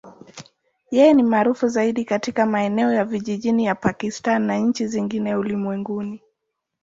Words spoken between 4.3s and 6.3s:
na nchi zingine ulimwenguni.